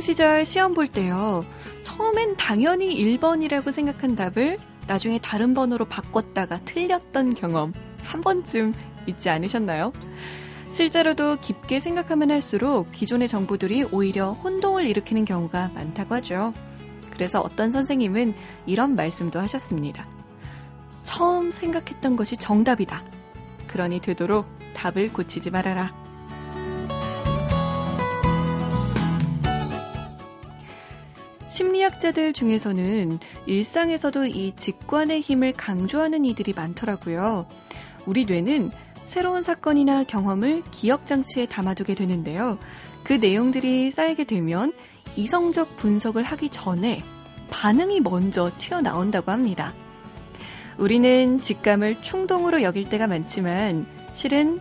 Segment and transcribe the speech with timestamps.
[0.00, 1.44] 학창 시절 시험 볼 때요.
[1.82, 8.72] 처음엔 당연히 1번이라고 생각한 답을 나중에 다른 번호로 바꿨다가 틀렸던 경험 한 번쯤
[9.06, 9.92] 있지 않으셨나요?
[10.70, 16.54] 실제로도 깊게 생각하면 할수록 기존의 정보들이 오히려 혼동을 일으키는 경우가 많다고 하죠.
[17.10, 18.34] 그래서 어떤 선생님은
[18.66, 20.08] 이런 말씀도 하셨습니다.
[21.02, 23.02] 처음 생각했던 것이 정답이다.
[23.66, 26.09] 그러니 되도록 답을 고치지 말아라.
[31.60, 37.46] 심리학자들 중에서는 일상에서도 이 직관의 힘을 강조하는 이들이 많더라고요.
[38.06, 38.70] 우리 뇌는
[39.04, 42.58] 새로운 사건이나 경험을 기억장치에 담아두게 되는데요.
[43.04, 44.72] 그 내용들이 쌓이게 되면
[45.16, 47.02] 이성적 분석을 하기 전에
[47.50, 49.74] 반응이 먼저 튀어나온다고 합니다.
[50.78, 54.60] 우리는 직감을 충동으로 여길 때가 많지만 실은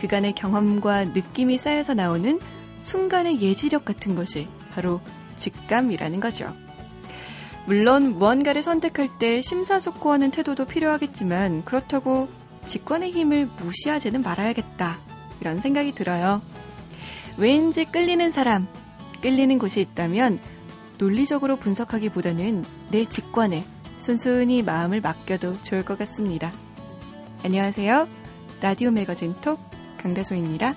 [0.00, 2.40] 그간의 경험과 느낌이 쌓여서 나오는
[2.80, 5.00] 순간의 예지력 같은 것이 바로
[5.40, 6.54] 직감이라는 거죠.
[7.66, 12.28] 물론 무언가를 선택할 때 심사숙고하는 태도도 필요하겠지만 그렇다고
[12.66, 14.98] 직관의 힘을 무시하지는 말아야겠다.
[15.40, 16.42] 이런 생각이 들어요.
[17.38, 18.68] 왠지 끌리는 사람,
[19.22, 20.38] 끌리는 곳이 있다면
[20.98, 23.64] 논리적으로 분석하기보다는 내 직관에
[23.98, 26.52] 순순히 마음을 맡겨도 좋을 것 같습니다.
[27.44, 28.06] 안녕하세요.
[28.60, 29.58] 라디오 매거진 톡
[29.98, 30.74] 강다소입니다.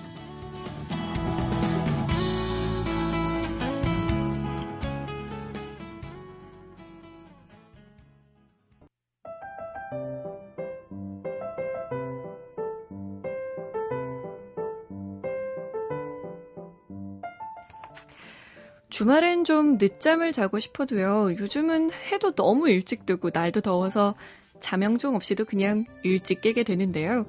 [18.94, 21.30] 주말엔 좀 늦잠을 자고 싶어도요.
[21.36, 24.14] 요즘은 해도 너무 일찍 뜨고 날도 더워서
[24.60, 27.26] 자명종 없이도 그냥 일찍 깨게 되는데요.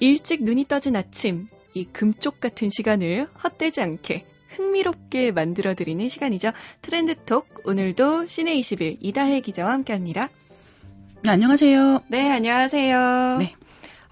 [0.00, 6.52] 일찍 눈이 떠진 아침, 이 금쪽 같은 시간을 헛되지 않게 흥미롭게 만들어드리는 시간이죠.
[6.82, 10.28] 트렌드톡 오늘도 시내 21 이다혜 기자와 함께합니다.
[11.22, 12.02] 네, 안녕하세요.
[12.08, 13.38] 네, 안녕하세요.
[13.38, 13.54] 네.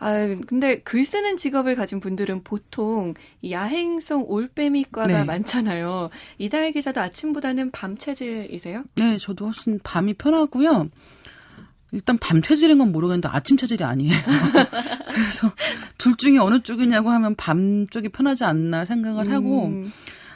[0.01, 0.15] 아,
[0.47, 3.15] 근데 글 쓰는 직업을 가진 분들은 보통
[3.49, 5.25] 야행성 올빼미과가 네.
[5.25, 6.09] 많잖아요.
[6.39, 8.85] 이다혜 기자도 아침보다는 밤 체질이세요?
[8.97, 10.89] 네, 저도 훨씬 밤이 편하고요.
[11.93, 14.13] 일단 밤 체질인 건 모르겠는데 아침 체질이 아니에요.
[15.13, 15.53] 그래서
[15.99, 19.33] 둘 중에 어느 쪽이냐고 하면 밤 쪽이 편하지 않나 생각을 음.
[19.33, 19.85] 하고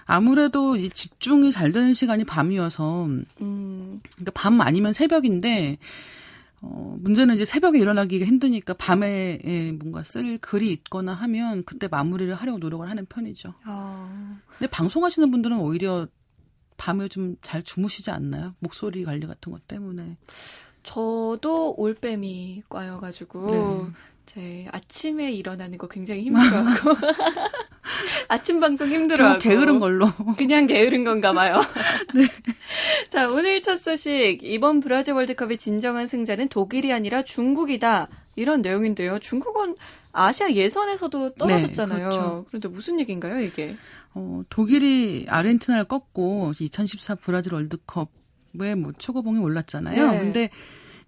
[0.05, 3.07] 아무래도 이 집중이 잘 되는 시간이 밤이어서
[3.41, 4.01] 음.
[4.17, 5.79] 그러니까 밤 아니면 새벽인데
[6.67, 12.35] 어, 문제는 이제 새벽에 일어나기가 힘드니까 밤에 예, 뭔가 쓸 글이 있거나 하면 그때 마무리를
[12.35, 13.55] 하려고 노력을 하는 편이죠.
[13.67, 14.39] 어.
[14.59, 16.07] 근데 방송하시는 분들은 오히려
[16.77, 18.55] 밤에 좀 잘 주무시지 않나요?
[18.59, 20.17] 목소리 관리 같은 것 때문에.
[20.83, 23.93] 저도 올빼미과여가지고 네.
[24.27, 26.91] 제 아침에 일어나는 거 굉장히 힘들어하고
[28.29, 31.61] 아침 방송 힘들어하고 게으른 걸로 그냥 게으른 건가 봐요.
[32.15, 32.25] 네.
[33.09, 39.19] 자 오늘 첫 소식 이번 브라질 월드컵의 진정한 승자는 독일이 아니라 중국이다 이런 내용인데요.
[39.19, 39.77] 중국은
[40.13, 41.99] 아시아 예선에서도 떨어졌잖아요.
[41.99, 42.45] 네, 그렇죠.
[42.49, 43.77] 그런데 무슨 얘기인가요 이게?
[44.15, 50.11] 어, 독일이 아르헨티나를 꺾고 2014 브라질 월드컵에 뭐 초고봉이 올랐잖아요.
[50.13, 50.19] 네.
[50.19, 50.51] 근데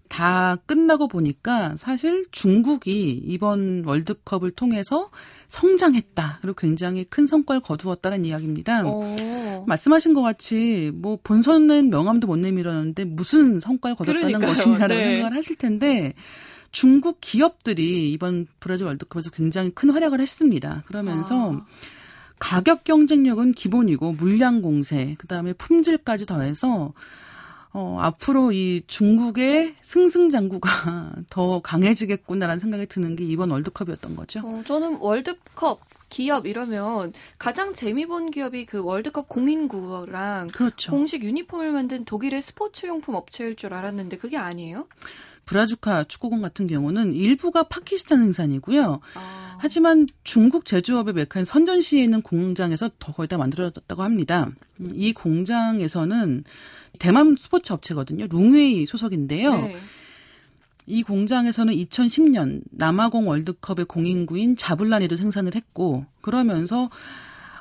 [0.09, 5.09] 다 끝나고 보니까 사실 중국이 이번 월드컵을 통해서
[5.47, 6.39] 성장했다.
[6.41, 8.85] 그리고 굉장히 큰 성과를 거두었다는 이야기입니다.
[8.85, 9.65] 오.
[9.67, 14.53] 말씀하신 것 같이 뭐 본선은 명함도 못 내밀었는데 무슨 성과를 거뒀다는 그러니까요.
[14.53, 15.05] 것이냐라고 네.
[15.15, 16.13] 생각을 하실 텐데
[16.71, 20.83] 중국 기업들이 이번 브라질 월드컵에서 굉장히 큰 활약을 했습니다.
[20.87, 21.65] 그러면서 아.
[22.39, 26.93] 가격 경쟁력은 기본이고 물량 공세, 그다음에 품질까지 더해서
[27.79, 34.39] 어, 앞으로 이 중국의 승승장구가 더 강해지겠구나라는 생각이 드는 게 이번 월드컵이었던 거죠.
[34.43, 40.89] 어, 저는 월드컵 기업 이러면 가장 재미 본 기업이 그 월드컵 공인구랑 그렇죠.
[40.89, 44.87] 공식 유니폼을 만든 독일의 스포츠용품 업체일 줄 알았는데 그게 아니에요?
[45.45, 49.01] 브라주카 축구공 같은 경우는 일부가 파키스탄 생산이고요.
[49.13, 49.57] 아.
[49.59, 54.49] 하지만 중국 제조업의 메카인 선전시에 있는 공장에서 더 거의 다 만들어졌다고 합니다.
[54.93, 56.43] 이 공장에서는
[56.99, 58.27] 대만 스포츠 업체거든요.
[58.27, 59.53] 룽웨이 소속인데요.
[59.53, 59.77] 네.
[60.85, 66.89] 이 공장에서는 2010년 남아공 월드컵의 공인구인 자블라니도 생산을 했고 그러면서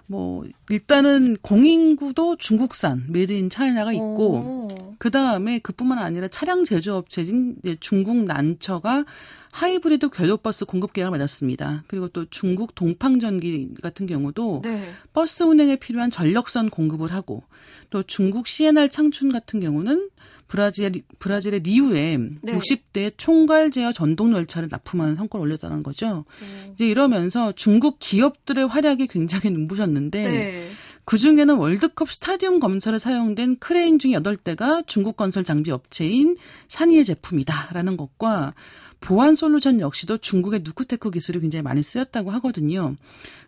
[0.07, 4.69] 뭐 일단은 공인구도 중국산 made in China가 있고
[4.99, 9.05] 그 다음에 그뿐만 아니라 차량 제조업체인 중국 난처가
[9.51, 11.85] 하이브리드 궤도 버스 공급 계약을 맺었습니다.
[11.87, 14.91] 그리고 또 중국 동팡전기 같은 경우도 네.
[15.15, 17.43] 버스 운행에 필요한 전력선 공급을 하고
[17.89, 20.11] 또 중국 CNR 창춘 같은 경우는
[20.49, 22.59] 브라질 브라질의 리우에 네.
[22.59, 26.25] 60대 총괄 제어 전동 열차를 납품하는 성과를 올렸다는 거죠.
[26.41, 26.73] 네.
[26.75, 30.69] 이제 이러면서 중국 기업들의 활약이 굉장히 눈부셨는데 네.
[31.07, 36.37] 그 중에는 월드컵 스타디움 건설에 사용된 크레인 중 8대가 중국 건설 장비 업체인
[36.69, 38.55] 산이의 제품이다라는 것과
[39.01, 42.97] 보안 솔루션 역시도 중국의 누크테크 기술이 굉장히 많이 쓰였다고 하거든요.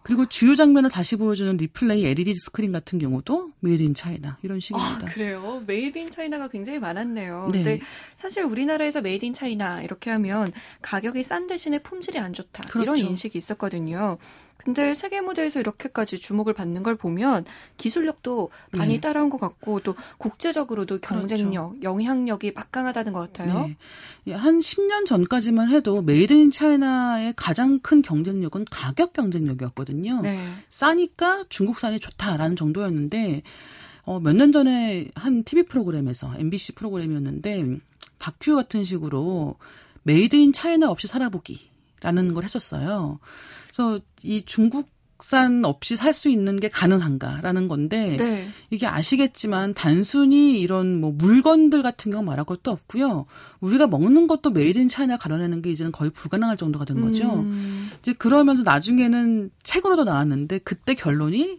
[0.03, 5.07] 그리고 주요 장면을 다시 보여주는 replay LED 스크린 같은 경우도 made in China 이런 식입니다.
[5.07, 5.63] 아, 그래요?
[5.67, 7.49] made in China가 굉장히 많았네요.
[7.53, 7.63] 네.
[7.65, 7.81] 근데
[8.17, 12.65] 사실 우리나라에서 made in China 이렇게 하면 가격이 싼 대신에 품질이 안 좋다.
[12.65, 12.83] 그렇죠.
[12.83, 14.19] 이런 인식이 있었거든요.
[14.69, 17.47] 근데 세계 무대에서 이렇게까지 주목을 받는 걸 보면
[17.79, 19.01] 기술력도 많이 네.
[19.01, 21.21] 따라온 것 같고 또 국제적으로도 그렇죠.
[21.21, 21.83] 경쟁력, 그렇죠.
[21.85, 23.71] 영향력이 막강하다는 것 같아요.
[24.27, 24.35] 네.
[24.35, 30.21] 한 10년 전까지만 해도 Made in China의 가장 큰 경쟁력은 가격 경쟁력이었거든요.
[30.21, 30.39] 네.
[30.69, 33.45] 싸니까 중국산이 좋다라는 정도였는데
[34.03, 37.79] 어, 몇 년 전에 한 TV 프로그램에서 MBC 프로그램이었는데
[38.19, 39.57] 다큐 같은 식으로
[40.03, 41.68] Made in China 없이 살아보기
[42.01, 43.19] 라는 걸 했었어요.
[43.67, 48.49] 그래서 이 중국산 없이 살 수 있는 게 가능한가라는 건데 네.
[48.71, 53.27] 이게 아시겠지만 단순히 이런 뭐 물건들 같은 경우 말할 것도 없고요.
[53.61, 57.41] 우리가 먹는 것도 Made in China 가려내는 게 이제는 거의 불가능할 정도가 된 거죠.
[57.41, 57.91] 음.
[58.01, 61.59] 이제 그러면서 나중에는 책으로도 나왔는데 그때 결론이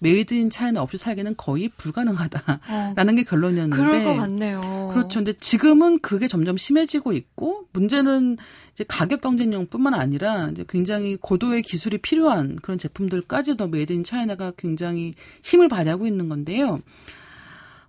[0.00, 4.90] Made in China 없이 살기는 거의 불가능하다라는 어, 게 결론이었는데 그럴 것 같네요.
[4.92, 5.18] 그렇죠.
[5.18, 8.36] 근데 지금은 그게 점점 심해지고 있고 문제는
[8.72, 15.14] 이제 가격 경쟁력뿐만 아니라 이제 굉장히 고도의 기술이 필요한 그런 제품들까지도 Made in China가 굉장히
[15.42, 16.80] 힘을 발휘하고 있는 건데요.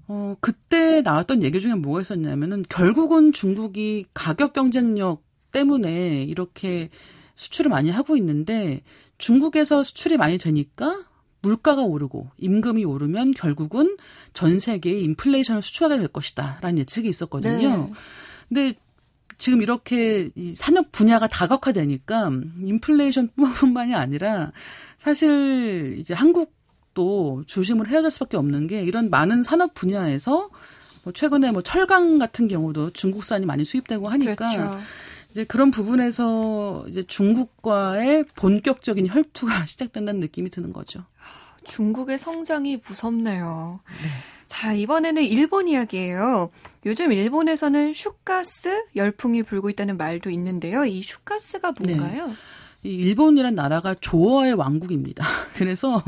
[0.08, 6.90] 어, 그때 나왔던 얘기 중에 뭐가 있었냐면은 결국은 중국이 가격 경쟁력 때문에 이렇게
[7.36, 8.82] 수출을 많이 하고 있는데
[9.20, 11.06] 중국에서 수출이 많이 되니까
[11.42, 13.98] 물가가 오르고 임금이 오르면 결국은
[14.34, 17.78] 전 세계에 인플레이션을 수출하게 될 것이다라는 예측이 있었거든요.
[17.78, 17.94] 네.
[18.48, 18.74] 근데
[19.38, 22.32] 지금 이렇게 이 산업 분야가 다각화되니까
[22.62, 24.52] 인플레이션뿐만이 아니라
[24.98, 30.50] 사실 이제 한국도 조심을 해야 될 수밖에 없는 게 이런 많은 산업 분야에서
[31.04, 34.80] 뭐 최근에 뭐 철강 같은 경우도 중국산이 많이 수입되고 하니까 그렇죠.
[35.32, 41.06] 이제 그런 부분에서 이제 중국과의 본격적인 혈투가 시작된다는 느낌이 드는 거죠.
[41.66, 43.80] 중국의 성장이 무섭네요.
[43.86, 44.10] 네.
[44.48, 46.50] 자, 이번에는 일본 이야기예요.
[46.86, 50.86] 요즘 일본에서는 슈가스 열풍이 불고 있다는 말도 있는데요.
[50.86, 52.28] 이 終活가 뭔가요?
[52.28, 52.34] 네.
[52.84, 55.26] 이 일본이란 나라가 조어의 왕국입니다.
[55.56, 56.02] 그래서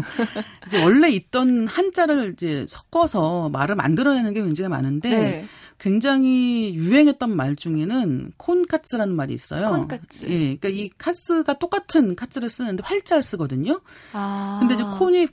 [0.67, 5.45] 이제 원래 있던 한자를 이제 섞어서 말을 만들어내는 게 굉장히 많은데 네.
[5.77, 9.71] 굉장히 유행했던 말 중에는 婚活라는 말이 있어요.
[9.71, 10.25] 콘카츠.
[10.25, 13.81] 예, 그러니까 이 活가 똑같은 活를 쓰는데 활자를 쓰거든요.
[14.13, 14.57] 아.
[14.61, 15.27] 근데 이제 콘이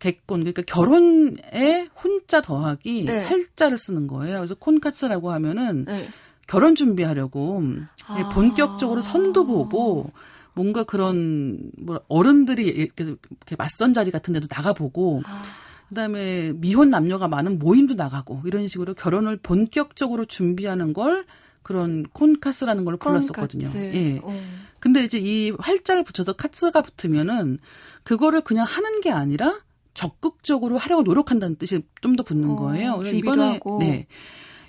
[0.00, 3.22] 객곤 그러니까 결혼에 혼자 더하기 네.
[3.22, 4.38] 활자를 쓰는 거예요.
[4.38, 6.08] 그래서 콘카츠라고 하면은 네.
[6.48, 7.62] 결혼 준비하려고
[8.06, 8.18] 아.
[8.18, 10.10] 예, 본격적으로 선도 보고
[10.54, 13.16] 뭔가 그런 뭐 어른들이 이렇게
[13.56, 15.42] 맞선 자리 같은 데도 나가보고 아.
[15.88, 21.24] 그다음에 미혼 남녀가 많은 모임도 나가고 이런 식으로 결혼을 본격적으로 준비하는 걸
[21.62, 23.64] 그런 콘카스라는 걸 불렀었거든요.
[23.64, 23.78] 콘카스.
[23.94, 24.18] 예.
[24.22, 24.32] 오.
[24.80, 27.58] 근데 이제 이 활자를 붙여서 活가 붙으면은
[28.02, 29.60] 그거를 그냥 하는 게 아니라
[29.94, 32.96] 적극적으로 하려고 노력한다는 뜻이 좀 더 붙는 어, 거예요.
[32.98, 33.78] 그래서 이번에 하고.
[33.78, 34.06] 네.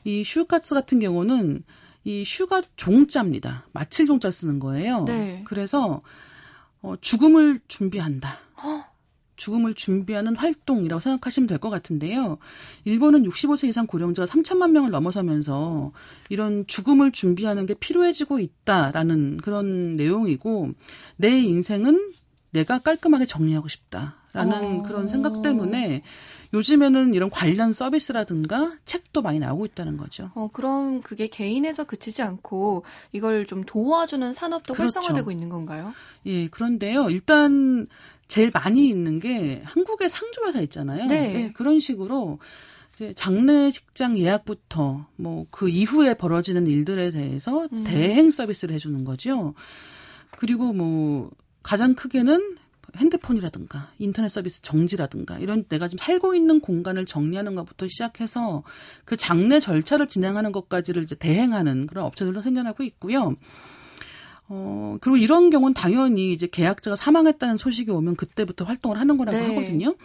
[0.03, 1.63] 이 슈카츠 같은 경우는
[2.03, 3.67] 이 終가 종자입니다.
[3.71, 5.05] 마칠 종자 쓰는 거예요.
[5.05, 5.41] 네.
[5.45, 6.01] 그래서
[6.81, 8.39] 어 죽음을 준비한다.
[8.61, 8.83] 허?
[9.35, 12.37] 죽음을 준비하는 활동이라고 생각하시면 될 것 같은데요.
[12.85, 15.91] 일본은 65세 이상 고령자가 3천만 명을 넘어서면서
[16.29, 20.71] 이런 죽음을 준비하는 게 필요해지고 있다라는 그런 내용이고
[21.17, 22.11] 내 인생은
[22.51, 24.83] 내가 깔끔하게 정리하고 싶다라는 어.
[24.83, 26.03] 그런 생각 때문에
[26.53, 30.29] 요즘에는 이런 관련 서비스라든가 책도 많이 나오고 있다는 거죠.
[30.35, 34.99] 어, 그럼 그게 개인에서 그치지 않고 이걸 좀 도와주는 산업도 그렇죠.
[34.99, 35.93] 활성화되고 있는 건가요?
[36.25, 37.09] 예, 그런데요.
[37.09, 37.87] 일단
[38.27, 41.05] 제일 많이 있는 게 한국의 상조회사 있잖아요.
[41.05, 41.33] 네.
[41.33, 42.39] 네 그런 식으로
[43.15, 47.83] 장례식장 예약부터 뭐 그 이후에 벌어지는 일들에 대해서 음.
[47.83, 49.53] 대행 서비스를 해주는 거죠.
[50.37, 51.31] 그리고 뭐
[51.61, 52.57] 가장 크게는
[52.95, 58.63] 핸드폰이라든가 인터넷 서비스 정지라든가 이런 내가 지금 살고 있는 공간을 정리하는 것부터 시작해서
[59.05, 63.35] 그 장례 절차를 진행하는 것까지를 이제 대행하는 그런 업체들도 생겨나고 있고요.
[64.47, 69.47] 어, 그리고 이런 경우는 당연히 이제 계약자가 사망했다는 소식이 오면 그때부터 활동을 하는 거라고 네.
[69.47, 69.95] 하거든요.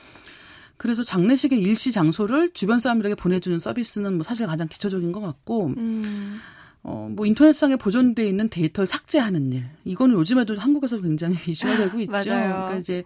[0.77, 6.39] 그래서 장례식의 일시 장소를 주변 사람들에게 보내주는 서비스는 뭐 사실 가장 기초적인 것 같고, 음.
[6.83, 9.65] 어, 뭐 인터넷상에 보존돼 있는 데이터를 삭제하는 일.
[9.85, 12.11] 이거는 요즘에도 한국에서 굉장히 이슈가 되고 있죠.
[12.11, 12.25] 맞아요.
[12.25, 13.05] 그러니까 이제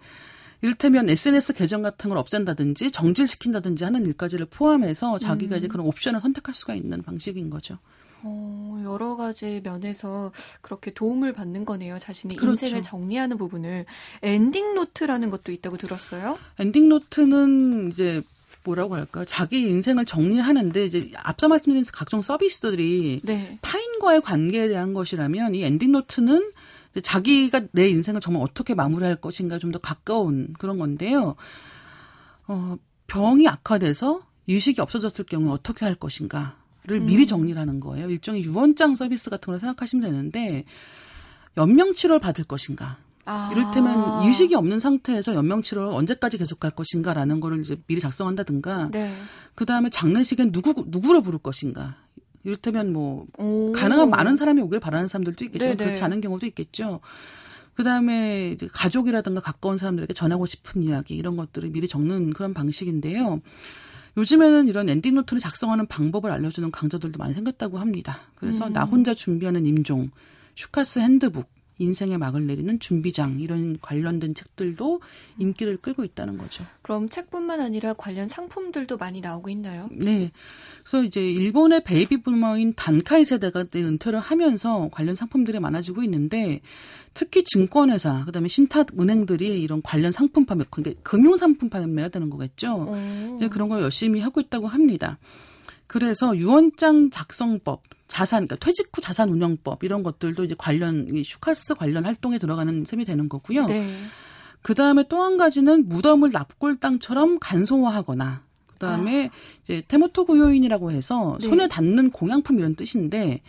[0.61, 5.57] 이를테면 SNS 계정 같은 걸 없앤다든지 정지시킨다든지 하는 일까지를 포함해서 자기가 음.
[5.57, 7.77] 이제 그런 옵션을 선택할 수가 있는 방식인 거죠.
[8.25, 11.99] 어, 여러 가지 면에서 그렇게 도움을 받는 거네요.
[11.99, 12.65] 자신의 그렇죠.
[12.65, 13.85] 인생을 정리하는 부분을
[14.21, 16.37] ending note라는 것도 있다고 들었어요.
[16.59, 18.21] ending note는 이제
[18.63, 23.57] 뭐라고 할까 자기 인생을 정리하는데 이제 앞서 말씀드린 각종 서비스들이 네.
[23.61, 26.51] 타인과의 관계에 대한 것이라면 이 ending note는
[27.01, 31.35] 자기가 내 인생을 정말 어떻게 마무리할 것인가 좀 더 가까운 그런 건데요.
[32.47, 32.77] 어,
[33.07, 36.53] 병이 악화돼서 의식이 없어졌을 경우에 어떻게 할 것인가를
[36.91, 37.05] 음.
[37.05, 38.09] 미리 정리를 하는 거예요.
[38.09, 40.65] 일종의 유언장 서비스 같은 걸 생각하시면 되는데
[41.57, 42.97] 연명 치료를 받을 것인가.
[43.25, 43.49] 아.
[43.53, 48.89] 이를테면 의식이 없는 상태에서 연명 치료를 언제까지 계속할 것인가라는 거를 이제 미리 작성한다든가.
[48.91, 49.13] 네.
[49.55, 51.95] 그다음에 장례식엔 누구 누구를 부를 것인가.
[52.43, 53.71] 이를테면 뭐 오.
[53.71, 55.65] 가능한 많은 사람이 오길 바라는 사람들도 있겠죠.
[55.65, 55.75] 네네.
[55.77, 56.99] 그렇지 않은 경우도 있겠죠.
[57.75, 63.41] 그다음에 이제 가족이라든가 가까운 사람들에게 전하고 싶은 이야기 이런 것들을 미리 적는 그런 방식인데요.
[64.15, 68.19] 요즘에는 이런 ending note를 작성하는 방법을 알려주는 강좌들도 많이 생겼다고 합니다.
[68.35, 68.73] 그래서 음.
[68.73, 70.11] 나 혼자 준비하는 임종,
[70.55, 75.01] 슈카스 핸드북, 인생의 막을 내리는 준비장 이런 관련된 책들도
[75.37, 76.65] 인기를 끌고 있다는 거죠.
[76.81, 79.89] 그럼 책뿐만 아니라 관련 상품들도 많이 나오고 있나요?
[79.91, 80.31] 네.
[80.83, 86.61] 그래서 이제 일본의 baby boomer인 団塊 세대가 은퇴를 하면서 관련 상품들이 많아지고 있는데
[87.13, 92.87] 특히 증권회사, 그다음에 신탁 은행들이 이런 관련 상품 판매, 그게 금융 상품 판매가 되는 거겠죠.
[92.87, 93.35] 오.
[93.37, 95.17] 이제 그런 걸 열심히 하고 있다고 합니다.
[95.87, 101.73] 그래서 유언장 작성법, 자산, 그러니까 퇴직 후 자산 운영법 이런 것들도 이제 관련 이 슈카스
[101.73, 103.65] 관련 활동에 들어가는 셈이 되는 거고요.
[103.65, 103.91] 네.
[104.61, 109.31] 그 다음에 또 한 가지는 무덤을 납골당처럼 간소화하거나, 그 다음에
[109.63, 111.47] 이제 테모토 구요인이라고 해서 네.
[111.47, 113.41] 손에 닿는 공양품 이런 뜻인데,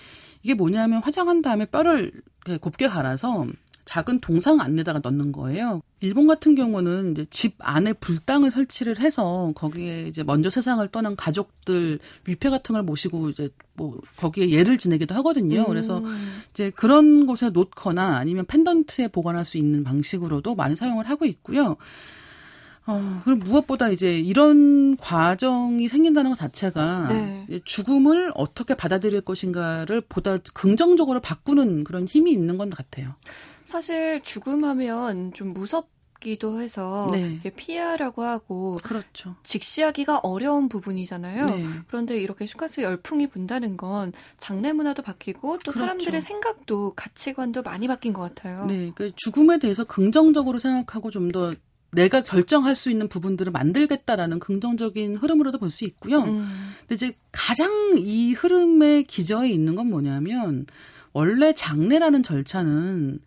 [0.42, 2.10] 이게 뭐냐면 화장한 다음에 뼈를
[2.60, 3.46] 곱게 갈아서
[3.84, 5.82] 작은 동상 안에다가 넣는 거예요.
[6.04, 11.98] 일본 같은 경우는 이제 집 안에 불당을 설치를 해서 거기에 이제 먼저 세상을 떠난 가족들
[12.26, 15.64] 위패 같은 걸 모시고 이제 뭐 거기에 예를 지내기도 하거든요.
[15.64, 16.42] 그래서 음.
[16.50, 21.76] 이제 그런 곳에 놓거나 아니면 펜던트에 보관할 수 있는 방식으로도 많이 사용을 하고 있고요.
[22.86, 27.60] 어, 그리고 무엇보다 이제 이런 과정이 생긴다는 것 자체가 네.
[27.64, 33.14] 죽음을 어떻게 받아들일 것인가를 보다 긍정적으로 바꾸는 그런 힘이 있는 건 같아요.
[33.64, 35.93] 사실 죽음하면 좀 무섭
[36.24, 37.38] 기도 해서 네.
[37.54, 39.36] 피하라고 하고 그렇죠.
[39.44, 41.46] 직시하기가 어려운 부분이잖아요.
[41.46, 41.64] 네.
[41.86, 45.78] 그런데 이렇게 슈카스 열풍이 분다는 건 장례 문화도 바뀌고 또 그렇죠.
[45.78, 48.66] 사람들의 생각도 가치관도 많이 바뀐 것 같아요.
[48.66, 51.54] 네, 그 죽음에 대해서 긍정적으로 생각하고 좀더
[51.92, 56.22] 내가 결정할 수 있는 부분들을 만들겠다라는 긍정적인 흐름으로도 볼 수 있고요.
[56.22, 56.48] 음,
[56.80, 60.66] 근데 이제 가장 이 흐름의 기저에 있는 건 뭐냐면
[61.12, 63.20] 원래 장례라는 절차는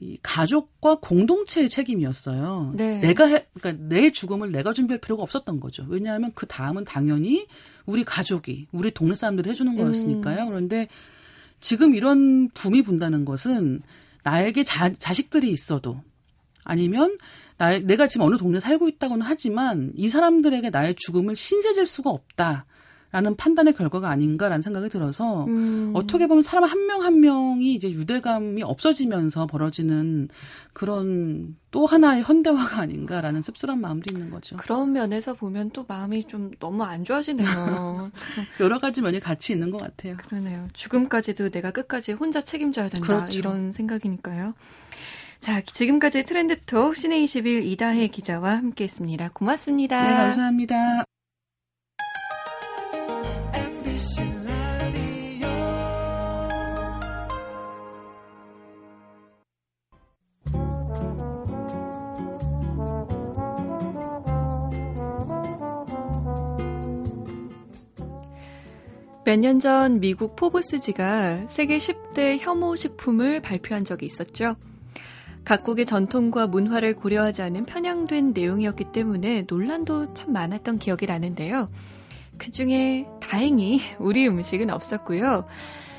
[0.00, 2.72] 이 가족과 공동체의 책임이었어요.
[2.76, 3.00] 네.
[3.00, 5.84] 내가 해, 그러니까 내 죽음을 내가 준비할 필요가 없었던 거죠.
[5.88, 7.46] 왜냐하면 그 다음은 당연히
[7.86, 10.46] 우리 가족이, 우리 동네 사람들이 해주는 거였으니까요.
[10.46, 10.88] 그런데
[11.60, 13.80] 지금 이런 붐이 분다는 것은
[14.22, 16.02] 나에게 자, 자식들이 있어도
[16.64, 17.18] 아니면
[17.56, 22.66] 나, 내가 지금 어느 동네에 살고 있다고는 하지만 이 사람들에게 나의 죽음을 신세질 수가 없다
[23.10, 29.46] 라는 판단의 결과가 아닌가라는 생각이 들어서 음, 어떻게 보면 사람 한명한 명이 이제 유대감이 없어지면서
[29.46, 30.28] 벌어지는
[30.74, 34.56] 그런 또 하나의 현대화가 아닌가라는 씁쓸한 마음도 있는 거죠.
[34.58, 38.10] 그런 면에서 보면 또 마음이 좀 너무 안 좋아지네요.
[38.12, 40.16] 참 여러 가지 면이 같이 있는 것 같아요.
[40.18, 40.68] 그러네요.
[40.74, 43.06] 죽음까지도 내가 끝까지 혼자 책임져야 된다.
[43.06, 43.38] 그렇죠.
[43.38, 44.54] 이런 생각이니까요.
[45.40, 49.30] 자, 지금까지 트렌드톡 시내 21 이다혜 기자와 함께했습니다.
[49.30, 50.02] 고맙습니다.
[50.02, 51.04] 네, 감사합니다.
[69.28, 74.56] 몇 년 전 미국 포브스지가 세계 10대 혐오 식품을 발표한 적이 있었죠.
[75.44, 81.68] 각국의 전통과 문화를 고려하지 않은 편향된 내용이었기 때문에 논란도 참 많았던 기억이 나는데요.
[82.38, 85.44] 그 중에 다행히 우리 음식은 없었고요.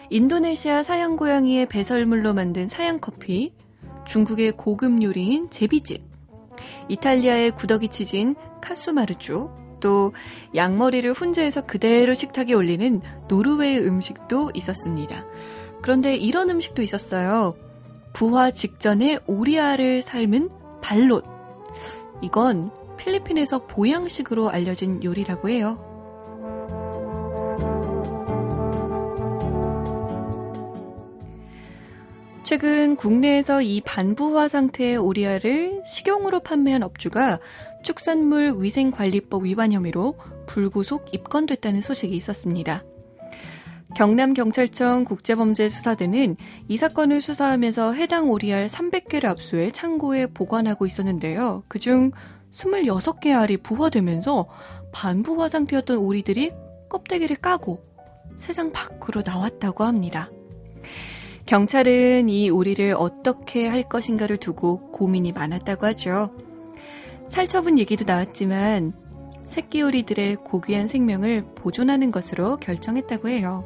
[0.10, 3.54] 인도네시아 사양 고양이의 배설물로 만든 사양 커피,
[4.08, 6.02] 중국의 고급 요리인 제비집,
[6.88, 10.14] 이탈리아의 구더기 치즈인 카수마르주, 또
[10.56, 15.26] 양머리를 훈제해서 그대로 식탁에 올리는 노르웨이 음식도 있었습니다.
[15.82, 17.56] 그런데 이런 음식도 있었어요.
[18.14, 20.50] 부화 직전에 오리알을 삶은
[20.82, 21.26] 발롯.
[22.22, 25.89] 이건 필리핀에서 보양식으로 알려진 요리라고 해요.
[32.50, 37.38] 최근 국내에서 이 반부화 상태의 오리알을 식용으로 판매한 업주가
[37.84, 42.84] 축산물 위생관리법 위반 혐의로 불구속 입건됐다는 소식이 있었습니다.
[43.96, 46.38] 경남경찰청 국제범죄수사대는
[46.68, 51.62] 이 사건을 수사하면서 해당 오리알 300개를 압수해 창고에 보관하고 있었는데요.
[51.68, 52.10] 그중
[52.52, 54.48] 26개 알이 부화되면서
[54.92, 56.54] 반부화 상태였던 오리들이
[56.90, 57.86] 껍데기를 까고
[58.38, 60.32] 세상 밖으로 나왔다고 합니다.
[61.50, 66.30] 경찰은 이 오리를 어떻게 할 것인가를 두고 고민이 많았다고 하죠.
[67.28, 68.94] 살처분 얘기도 나왔지만
[69.48, 73.64] 새끼 오리들의 고귀한 생명을 보존하는 것으로 결정했다고 해요.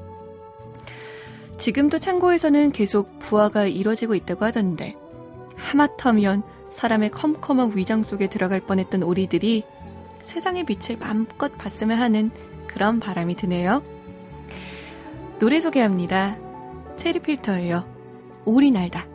[1.57, 4.95] 지금도 창고에서는 계속 부화가 이뤄지고 있다고 하던데
[5.57, 9.65] 하마터면 사람의 컴컴한 위장 속에 들어갈 뻔했던 오리들이
[10.23, 12.31] 세상의 빛을 마음껏 봤으면 하는
[12.65, 13.83] 그런 바람이 드네요.
[15.39, 16.52] 노래 소개합니다.
[16.95, 17.85] 체리 필터예요.
[18.45, 19.05] 오리 날다.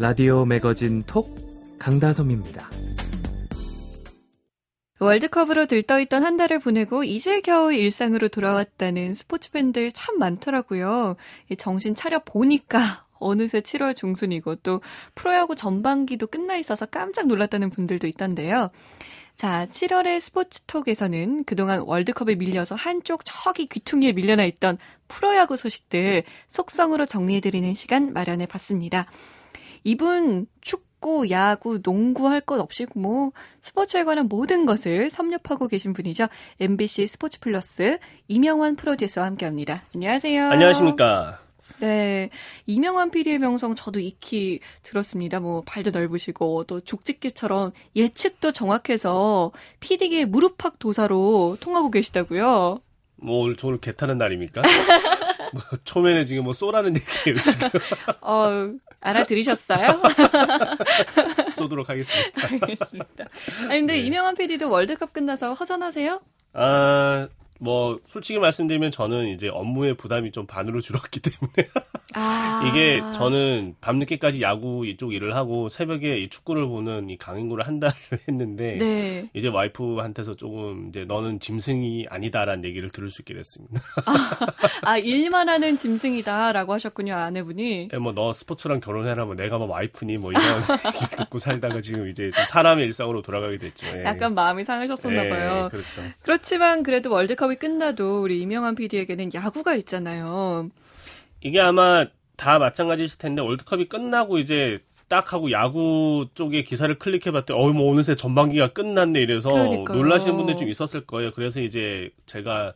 [0.00, 1.34] 라디오 매거진 톡
[1.80, 2.70] 강다솜입니다.
[5.00, 11.16] 월드컵으로 들떠있던 한 달을 보내고 이제 겨우 일상으로 돌아왔다는 스포츠 팬들 참 많더라고요.
[11.58, 14.82] 정신 차려 보니까 어느새 7월 중순이고 또
[15.16, 18.70] 프로야구 전반기도 끝나 있어서 깜짝 놀랐다는 분들도 있던데요.
[19.34, 27.74] 자, 7월의 스포츠톡에서는 그동안 월드컵에 밀려서 한쪽 저기 귀퉁이에 밀려나 있던 프로야구 소식들 속성으로 정리해드리는
[27.74, 29.06] 시간 마련해 봤습니다.
[29.84, 36.28] 이분 축구, 야구, 농구 할 것 없이 뭐 스포츠에 관한 모든 것을 섭렵하고 계신 분이죠.
[36.60, 39.82] MBC 스포츠 플러스 이명환 프로듀서와 함께합니다.
[39.94, 40.50] 안녕하세요.
[40.50, 41.40] 안녕하십니까.
[41.80, 42.30] 네.
[42.66, 45.38] 이명환 PD의 명성 저도 익히 들었습니다.
[45.38, 52.80] 뭐, 발도 넓으시고, 또 족집게처럼 예측도 정확해서 PD계 무릎팍 도사로 통하고 계시다고요.
[53.16, 54.62] 뭐, 오늘, 오늘 개타는 날입니까?
[55.54, 57.68] 뭐, 초면에 지금 뭐 쏘라는 얘기예요, 지금.
[58.22, 60.02] 어, 알아들으셨어요?
[61.56, 62.48] 쏘도록 하겠습니다.
[62.50, 63.24] 알겠습니다.
[63.68, 63.98] 아니, 근데 네.
[64.00, 66.20] 이명환 PD도 월드컵 끝나서 허전하세요?
[66.54, 71.68] 아, 뭐 솔직히 말씀드리면 저는 이제 업무의 부담이 좀 반으로 줄었기 때문에
[72.14, 72.62] 아.
[72.68, 77.94] 이게 저는 밤늦게까지 야구 이쪽 일을 하고 새벽에 이 축구를 보는 이 강행군을 한 달을
[78.28, 79.30] 했는데 네.
[79.34, 83.80] 이제 와이프한테서 조금 이제 너는 짐승이 아니다라는 얘기를 들을 수 있게 됐습니다.
[84.06, 87.88] 아, 아 일만 하는 짐승이다라고 하셨군요 아내분이.
[87.88, 90.42] 네, 뭐너 스포츠랑 결혼해라 뭐 내가 뭐 와이프니 뭐 이런
[90.94, 93.86] 얘기 듣고 살다가 지금 이제 사람의 일상으로 돌아가게 됐죠.
[93.88, 94.04] 예.
[94.04, 95.68] 약간 마음이 상하셨었나 예, 봐요.
[95.70, 96.02] 그렇죠.
[96.22, 100.70] 그렇지만 그래도 월드컵 이 끝나도 우리 이명환 PD에게는 야구가 있잖아요.
[101.40, 102.06] 이게 아마
[102.36, 108.14] 다 마찬가지일 텐데 월드컵이 끝나고 이제 딱 하고 야구 쪽에 기사를 클릭해봤더니 어이 뭐 어느새
[108.14, 109.96] 전반기가 끝났네 이래서 그러니까요.
[109.96, 111.32] 놀라시는 분들 좀 있었을 거예요.
[111.32, 112.74] 그래서 이제 제가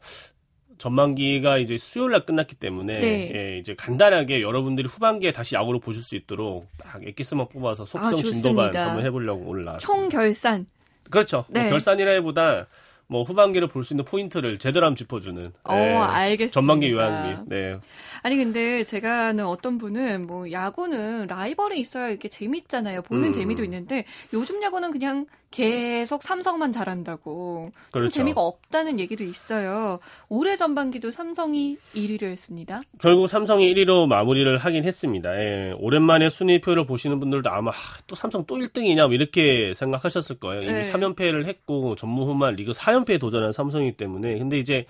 [0.79, 3.33] 전반기가 이제 수요일 날 끝났기 때문에 네.
[3.35, 8.23] 예, 이제 간단하게 여러분들이 후반기에 다시 야구를 보실 수 있도록 딱 엑기스만 뽑아서 속성 아,
[8.23, 9.81] 진도만 한번 해보려고 올라왔어요.
[9.81, 10.67] 총 결산.
[11.09, 11.45] 그렇죠.
[11.47, 11.61] 뭐 네.
[11.63, 12.67] 뭐 결산이라기보다
[13.13, 15.53] 뭐 후반기를 볼 수 있는 포인트를 제대로 한번 짚어주는.
[15.65, 15.95] 어, 네.
[15.97, 16.53] 알겠습니다.
[16.55, 17.39] 전반기 요약 및.
[17.47, 17.79] 네.
[18.23, 23.03] 아니 근데 제가 아는 어떤 분은 뭐 야구는 라이벌이 있어야 이렇게 재밌잖아요.
[23.03, 23.33] 보는 음.
[23.33, 28.11] 재미도 있는데 요즘 야구는 그냥 계속 삼성만 잘한다고 그렇죠.
[28.11, 30.01] 재미가 없다는 얘기도 있어요.
[30.29, 32.81] 올해 전반기도 삼성이 1위를 했습니다.
[32.99, 35.37] 결국 삼성이 1위로 마무리를 하긴 했습니다.
[35.37, 35.75] 예.
[35.79, 40.63] 오랜만에 순위표를 보시는 분들도 아마 하, 또 삼성 또 1등이냐 뭐 이렇게 생각하셨을 거예요.
[40.63, 40.91] 이미 네.
[40.91, 44.87] 3연패를 했고 전무 후만 리그 4연패에 도전한 삼성이기 때문에 근데 이제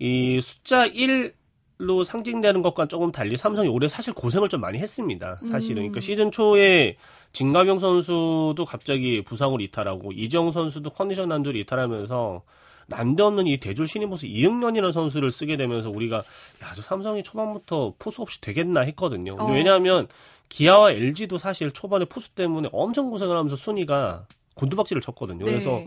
[0.00, 1.32] 이 숫자 1
[1.78, 5.38] 로 상징되는 것과 조금 달리 삼성이 올해 사실 고생을 좀 많이 했습니다.
[5.48, 5.76] 사실은.
[5.76, 6.00] 그러니까 음.
[6.00, 6.96] 시즌 초에
[7.32, 12.42] 진가병 선수도 갑자기 부상으로 이탈하고 이정 선수도 컨디션 난조로 이탈하면서
[12.86, 18.22] 난데없는 이 대졸 신인 보수 이응년이라는 선수를 쓰게 되면서 우리가 야, 저 삼성이 초반부터 포수
[18.22, 19.36] 없이 되겠나 했거든요.
[19.38, 19.50] 어.
[19.50, 20.08] 왜냐하면
[20.48, 25.44] 기아와 LG도 사실 초반에 포수 때문에 엄청 고생을 하면서 순위가 곤두박질을 쳤거든요.
[25.44, 25.50] 네.
[25.50, 25.82] 그래서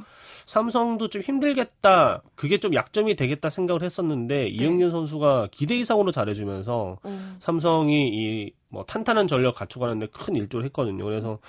[0.46, 2.22] 삼성도 좀 힘들겠다.
[2.36, 4.48] 그게 좀 약점이 되겠다 생각을 했었는데 네.
[4.48, 7.36] 이영윤 선수가 기대 이상으로 잘해주면서 음.
[7.40, 11.06] 삼성이 이 뭐 탄탄한 전력 갖춰가는데 큰 일조를 했거든요.
[11.06, 11.40] 그래서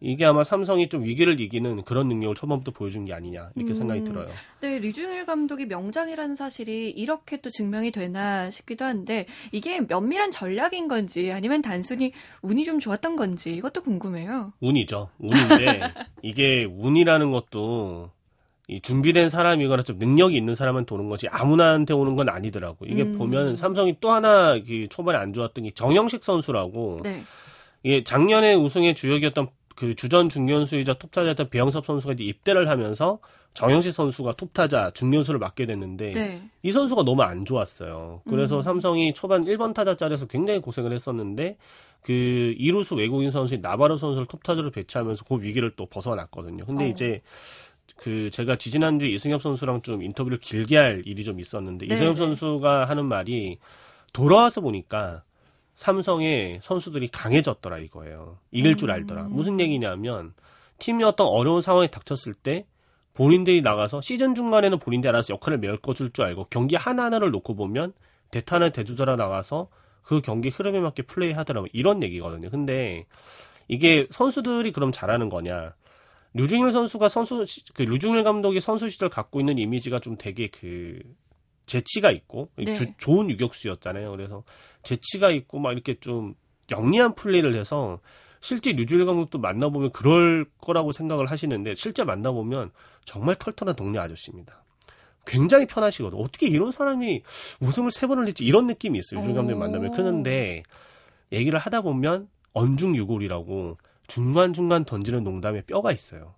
[0.00, 3.74] 이게 아마 삼성이 좀 위기를 이기는 그런 능력을 초반부터 보여준 게 아니냐 이렇게 음.
[3.74, 4.28] 생각이 들어요.
[4.62, 11.30] 네, 류중일 감독이 명장이라는 사실이 이렇게 또 증명이 되나 싶기도 한데 이게 면밀한 전략인 건지
[11.30, 14.54] 아니면 단순히 운이 좀 좋았던 건지 이것도 궁금해요.
[14.60, 15.10] 운이죠.
[15.18, 15.80] 운인데
[16.22, 18.10] 이게 운이라는 것도
[18.72, 22.86] 이 준비된 사람이거나 좀 능력이 있는 사람한테 오는 것이 아무나한테 오는 건 아니더라고.
[22.86, 23.18] 이게 음.
[23.18, 27.24] 보면 삼성이 또 하나 그 초반에 안 좋았던 게 정영식 선수라고 네.
[27.82, 33.18] 이게 작년에 우승의 주역이었던 그 주전 중견수이자 톱타자였던 배영섭 선수가 이제 입대를 하면서
[33.54, 36.42] 정영식 선수가 톱타자 중견수를 맡게 됐는데 네.
[36.62, 38.22] 이 선수가 너무 안 좋았어요.
[38.28, 38.62] 그래서 음.
[38.62, 41.56] 삼성이 초반 1번 타자 자리에서 굉장히 고생을 했었는데
[42.02, 46.64] 그 이루수 외국인 선수인 나바로 선수를 톱타자로 배치하면서 그 위기를 또 벗어났거든요.
[46.66, 46.88] 근데 어.
[46.88, 47.22] 이제
[48.02, 52.18] 그 제가 지지난주에 이승엽 선수랑 좀 인터뷰를 길게 할 일이 좀 있었는데 네, 이승엽 네.
[52.18, 53.58] 선수가 하는 말이
[54.12, 55.22] 돌아와서 보니까
[55.76, 58.38] 삼성의 선수들이 강해졌더라 이거예요.
[58.50, 59.26] 이길 줄 알더라.
[59.26, 59.32] 음.
[59.32, 60.34] 무슨 얘기냐면
[60.78, 62.66] 팀이 어떤 어려운 상황에 닥쳤을 때
[63.14, 67.92] 본인들이 나가서 시즌 중간에는 본인들이 알아서 역할을 메꿔줄 줄 알고 경기 하나하나를 놓고 보면
[68.32, 69.68] 대타나 대주자라 나가서
[70.02, 72.50] 그 경기 흐름에 맞게 플레이하더라고 이런 얘기거든요.
[72.50, 73.06] 근데
[73.68, 75.74] 이게 선수들이 그럼 잘하는 거냐?
[76.34, 80.98] 류중일 선수가 선수 시- 그 류중일 감독이 선수 시절 갖고 있는 이미지가 좀 되게 그
[81.66, 82.72] 재치가 있고 네.
[82.74, 84.10] 주- 좋은 유격수였잖아요.
[84.10, 84.42] 그래서
[84.82, 86.34] 재치가 있고 막 이렇게 좀
[86.70, 88.00] 영리한 플레이를 해서
[88.40, 92.72] 실제 류중일 감독도 만나보면 그럴 거라고 생각을 하시는데 실제 만나보면
[93.04, 94.64] 정말 털털한 동네 아저씨입니다.
[95.24, 96.18] 굉장히 편하시거든.
[96.18, 97.22] 어떻게 이런 사람이
[97.60, 99.20] 우승을 세 번을 했지 이런 느낌이 있어요.
[99.20, 99.58] 류중일 감독 오.
[99.58, 100.64] 만나면 그런데
[101.30, 103.78] 얘기를 하다 보면 언중유골이라고
[104.12, 106.34] 중간중간 던지는 농담에 뼈가 있어요.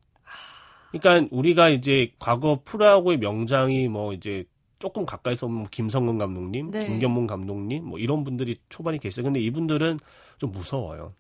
[0.93, 4.45] 그러니까 우리가 이제 과거 프로야구의 명장이 뭐 이제
[4.79, 6.87] 조금 가까이서 보면 뭐 김성근 감독님, 네.
[6.87, 9.25] 김경문 감독님 뭐 이런 분들이 초반에 계세요.
[9.25, 9.99] 근데 이분들은
[10.39, 11.15] 좀 무서워요.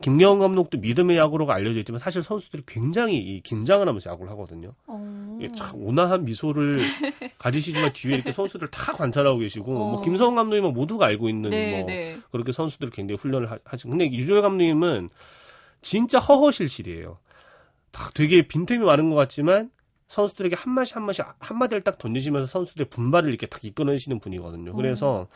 [0.00, 4.72] 김경훈 감독도 믿음의 야구로가 알려져 있지만 사실 선수들이 굉장히 이 긴장을 하면서 야구를 하거든요.
[4.88, 5.38] 어.
[5.56, 6.78] 참 온화한 미소를
[7.38, 9.90] 가지시지만 뒤에 이렇게 선수들 다 관찰하고 계시고 어.
[9.92, 12.18] 뭐 김성훈 감독님은 모두가 알고 있는 네, 뭐 네.
[12.32, 13.88] 그렇게 선수들 굉장히 훈련을 하- 하죠.
[13.88, 15.10] 근데 유주열 감독님은
[15.82, 17.18] 진짜 허허실실이에요.
[17.90, 19.70] 다 되게 빈틈이 많은 것 같지만
[20.08, 24.72] 선수들에게 한 마디 한 마디 한 마디를 딱 던지시면서 선수들의 분발을 이렇게 딱 이끌어내시는 분이거든요.
[24.74, 25.26] 그래서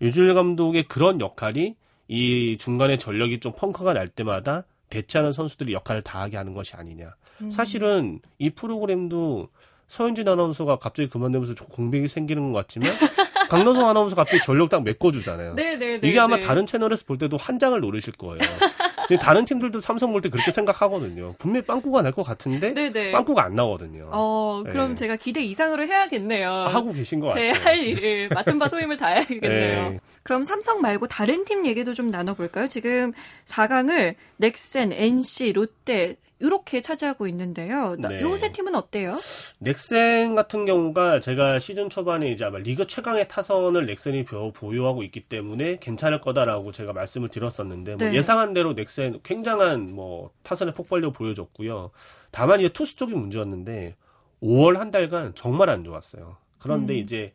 [0.00, 1.76] 유주열 감독의 그런 역할이
[2.08, 7.14] 이 중간에 전력이 좀 펑크가 날 때마다 대체하는 선수들이 역할을 다하게 하는 것이 아니냐.
[7.42, 7.50] 음.
[7.50, 9.48] 사실은 이 프로그램도
[9.88, 12.90] 서현진 아나운서가 갑자기 그만두면서 좀 공백이 생기는 것 같지만
[13.50, 15.54] 강동성 아나운서 갑자기 전력 딱 메꿔주잖아요.
[15.54, 16.08] 네, 네, 네.
[16.08, 16.42] 이게 아마 네.
[16.42, 18.38] 다른 채널에서 볼 때도 한 장을 노리실 거예요.
[19.10, 21.34] 근데 다른 팀들도 삼성 볼 때 그렇게 생각하거든요.
[21.38, 23.12] 분명히 빵꾸가 날 것 같은데 네, 네.
[23.12, 24.08] 빵꾸가 안 나거든요.
[24.12, 24.94] 어, 그럼 네.
[24.96, 26.50] 제가 기대 이상으로 해야겠네요.
[26.50, 27.64] 하고 계신 것제 같아요.
[27.64, 29.90] 할 일을 맡은 바 소임을 다해야겠네요.
[29.90, 30.00] 네.
[30.22, 32.68] 그럼 삼성 말고 다른 팀 얘기도 좀 나눠볼까요?
[32.68, 33.12] 지금
[33.46, 37.96] 4강을 넥센, NC, 롯데 이렇게 차지하고 있는데요.
[37.98, 38.20] 네.
[38.22, 39.18] 요세 팀은 어때요?
[39.58, 45.20] 넥센 같은 경우가 제가 시즌 초반에 이제 아마 리그 최강의 타선을 넥센이 벼- 보유하고 있기
[45.28, 48.14] 때문에 괜찮을 거다라고 제가 말씀을 드렸었는데 뭐 네.
[48.16, 51.90] 예상한 대로 넥센 굉장한 뭐 타선의 폭발력 보여줬고요.
[52.30, 53.96] 다만 이제 투수 쪽이 문제였는데
[54.42, 56.36] 5월 한 달간 정말 안 좋았어요.
[56.58, 56.98] 그런데 음.
[56.98, 57.32] 이제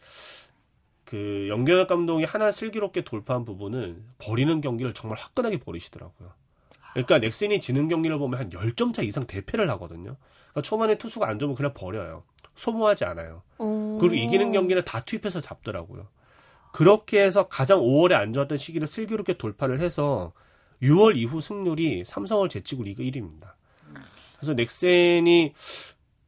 [1.04, 6.32] 그 연경혁 감독이 하나 슬기롭게 돌파한 부분은 버리는 경기를 정말 화끈하게 버리시더라고요.
[6.96, 10.16] 그러니까 넥센이 지는 경기를 보면 한 10점 차 이상 대패를 하거든요.
[10.52, 12.24] 그러니까 초반에 투수가 안 좋으면 그냥 버려요.
[12.56, 13.44] 소모하지 않아요.
[13.58, 13.98] 어...
[14.00, 16.08] 그리고 이기는 경기는 다 투입해서 잡더라고요.
[16.72, 20.32] 그렇게 해서 가장 5월에 안 좋았던 시기를 슬기롭게 돌파를 해서
[20.82, 23.54] 6월 이후 승률이 삼성을 제치고 리그 1위입니다.
[24.38, 25.54] 그래서 넥센이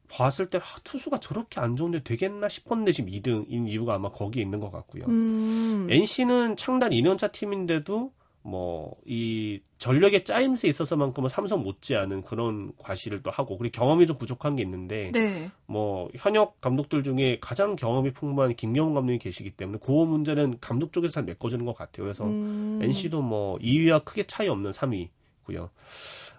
[0.08, 4.60] 봤을 때 아, 투수가 저렇게 안 좋은데 되겠나 싶었는데 지금 2등인 이유가 아마 거기에 있는
[4.60, 5.04] 것 같고요.
[5.06, 5.86] 음.
[5.90, 13.56] NC는 창단 2년차 팀인데도 뭐 이 전력의 짜임새에 있어서만큼은 삼성 못지않은 그런 과시를 또 하고
[13.56, 15.50] 그리고 경험이 좀 부족한 게 있는데 네.
[15.66, 21.14] 뭐 현역 감독들 중에 가장 경험이 풍부한 김경훈 감독이 계시기 때문에 그 문제는 감독 쪽에서
[21.14, 22.04] 잘 메꿔주는 것 같아요.
[22.04, 22.80] 그래서 음.
[22.82, 25.68] NC도 뭐 2위와 크게 차이 없는 3위고요.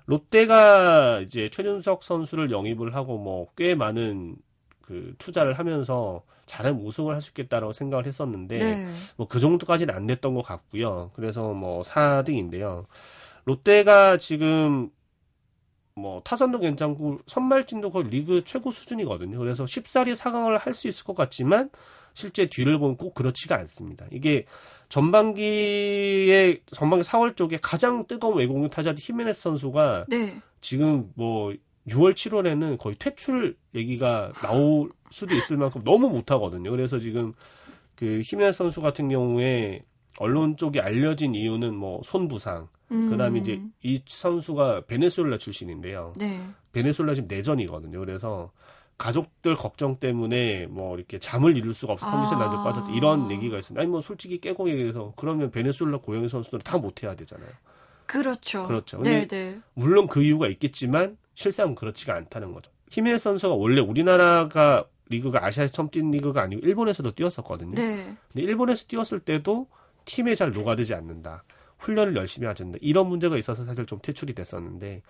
[0.05, 4.35] 롯데가 이제 최준석 선수를 영입을 하고 뭐 꽤 많은
[4.81, 8.88] 그 투자를 하면서 잘하면 우승을 할 수 있겠다라고 생각을 했었는데 네.
[9.17, 11.12] 뭐그 정도까지는 안 됐던 것 같고요.
[11.13, 12.85] 그래서 뭐 4등인데요.
[13.45, 14.89] 롯데가 지금
[15.95, 19.38] 뭐 타선도 괜찮고 선발진도 거의 리그 최고 수준이거든요.
[19.38, 21.69] 그래서 쉽사리 4강을 할 수 있을 것 같지만
[22.13, 24.05] 실제 뒤를 보면 꼭 그렇지가 않습니다.
[24.12, 24.45] 이게
[24.88, 30.41] 전반기에 전반기 4월 쪽에 가장 뜨거운 외국인 타자 히메네스 선수가 네.
[30.62, 31.53] 지금 뭐
[31.89, 36.71] 6월, 7월에는 거의 퇴출 얘기가 나올 수도 있을 만큼 너무 못하거든요.
[36.71, 37.34] 그래서 지금
[37.95, 39.84] 그 히메네스 선수 같은 경우에
[40.19, 43.10] 언론 쪽에 알려진 이유는 뭐 손부상, 음.
[43.10, 46.13] 그다음에 이제 이 선수가 베네수엘라 출신인데요.
[46.17, 46.41] 네.
[46.71, 47.99] 베네수엘라 지금 내전이거든요.
[47.99, 48.52] 그래서
[48.97, 52.45] 가족들 걱정 때문에 뭐 이렇게 잠을 이룰 수가 없어 컨디션 아.
[52.45, 53.82] 난조 빠졌다 이런 얘기가 있습니다.
[53.82, 57.49] 아니 뭐 솔직히 깨고 얘기해서 그러면 베네수엘라 고영의 선수들은 다 못해야 되잖아요.
[58.06, 58.63] 그렇죠.
[58.67, 59.02] 그렇죠.
[59.02, 59.60] 네, 근데 네.
[59.73, 62.69] 물론 그 이유가 있겠지만 실상은 그렇지가 않다는 거죠.
[62.89, 67.75] 히메네스 선수가 원래 우리나라가 리그가 아시아에서 처음 뛴 리그가 아니고 일본에서도 뛰었었거든요.
[67.75, 68.13] 네.
[68.34, 69.67] 근데 일본에서 뛰었을 때도
[70.04, 71.45] 팀에 잘 녹아들지 않는다.
[71.78, 72.80] 훈련을 열심히 하지 않는다.
[72.82, 75.02] 이런 문제가 있어서 사실 좀 퇴출이 됐었는데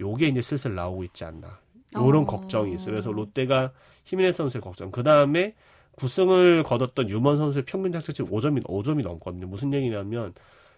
[0.00, 1.60] 요게 이제 슬슬 나오고 있지 않나.
[1.94, 2.26] 요런 어.
[2.26, 2.86] 걱정이 있어요.
[2.86, 3.70] 그래서 롯데가
[4.06, 4.90] 히메네스 선수의 걱정.
[4.90, 5.54] 그 다음에
[5.98, 9.46] 9승을 거뒀던 유먼 선수의 평균 자책점 5점이 5점이 넘거든요.
[9.46, 10.34] 무슨 얘기냐면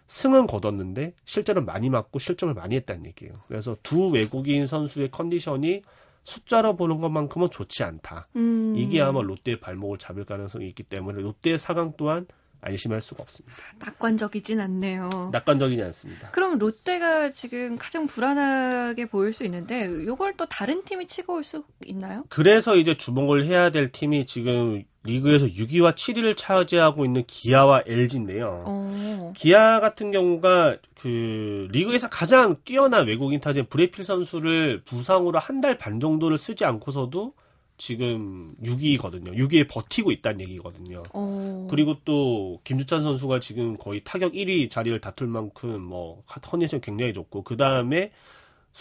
[0.08, 3.42] 승은 거뒀는데 실제로 많이 맞고 실점을 많이 했다는 얘기예요.
[3.46, 5.82] 그래서 두 외국인 선수의 컨디션이
[6.24, 8.28] 숫자로 보는 것만큼은 좋지 않다.
[8.36, 8.74] 음.
[8.76, 12.26] 이게 아마 롯데의 발목을 잡을 가능성이 있기 때문에 롯데의 사강 또한
[12.60, 13.56] 안심할 수가 없습니다.
[13.78, 15.30] 낙관적이진 않네요.
[15.32, 16.28] 낙관적이지 않습니다.
[16.28, 21.62] 그럼 롯데가 지금 가장 불안하게 보일 수 있는데 요걸 또 다른 팀이 치고 올 수
[21.86, 22.24] 있나요?
[22.28, 28.64] 그래서 이제 주목을 해야 될 팀이 지금 리그에서 6위와 7위를 차지하고 있는 기아와 LG인데요.
[28.66, 29.32] 어.
[29.36, 35.98] 기아 같은 경우가 그 리그에서 가장 뛰어난 외국인 타자 브레필 선수를 부상으로 한 달 반
[36.00, 37.32] 정도를 쓰지 않고서도
[37.78, 39.34] 지금 6위거든요.
[39.36, 41.02] 6위에 버티고 있다는 얘기거든요.
[41.14, 41.66] 어.
[41.70, 47.42] 그리고 또 김주찬 선수가 지금 거의 타격 1위 자리를 다툴 만큼 뭐 컨디션 굉장히 좋고
[47.44, 48.10] 그 다음에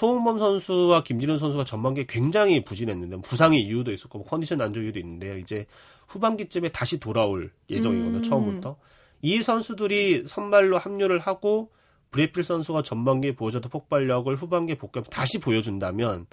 [0.02, 5.00] 소홍범 선수와 김진훈 선수가 전반기에 굉장히 부진했는데 부상의 이유도 있었고 뭐 컨디션 안 좋은 이유도
[5.00, 5.40] 있는데요.
[5.40, 5.66] 이제
[6.08, 8.18] 후반기쯤에 다시 돌아올 예정이거든요.
[8.18, 8.22] 음.
[8.24, 8.78] 처음부터
[9.24, 11.72] 이 선수들이 선발로 합류를 하고
[12.12, 16.28] 브레필 선수가 전반기에 보여줬던 폭발력을 후반기에 복귀하면서 다시 보여준다면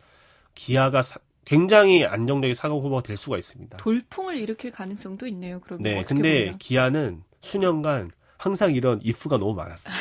[0.55, 3.79] 기아가 사- 굉장히 안정되게 사강 후보가 될 수가 있습니다.
[3.79, 5.61] 돌풍을 일으킬 가능성도 있네요.
[5.62, 6.59] 그러면 네, 근데 보면.
[6.59, 9.94] 기아는 수년간 항상 이런 if가 너무 많았어요.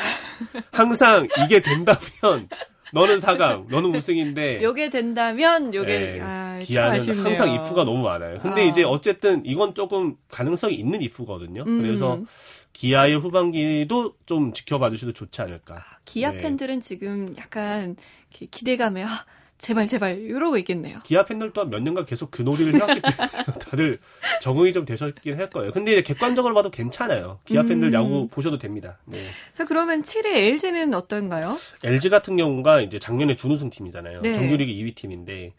[0.70, 2.50] 항상 이게 된다면
[2.92, 7.24] 너는 4강, 너는 우승인데 요게 된다면 요게 네, 아, 참 기아는.
[7.24, 8.40] 항상 if가 너무 많아요.
[8.40, 8.64] 근데 아.
[8.64, 11.64] 이제 어쨌든 이건 조금 가능성이 있는 if거든요.
[11.66, 11.82] 음.
[11.82, 12.20] 그래서
[12.72, 15.84] 기아의 후반기도 좀 지켜봐 주셔도 좋지 않을까.
[16.04, 16.38] 기아 네.
[16.38, 17.96] 팬들은 지금 약간
[18.50, 19.24] 기대감에 아,
[19.58, 20.98] 제발 제발 이러고 있겠네요.
[21.04, 23.28] 기아 팬들 또한 몇 년간 계속 그 놀이를 해왔기 때문에
[23.60, 23.98] 다들
[24.42, 25.72] 적응이 좀 되셨긴 할 거예요.
[25.72, 27.38] 근데 이제 객관적으로 봐도 괜찮아요.
[27.44, 27.94] 기아 팬들 음.
[27.94, 28.98] 야구 보셔도 됩니다.
[29.06, 29.24] 네.
[29.54, 31.56] 자 그러면 7회 LG는 어떤가요?
[31.84, 34.20] LG 같은 경우가 이제 작년에 준우승 팀이잖아요.
[34.22, 34.32] 네.
[34.34, 35.54] 정규리그 2위 팀인데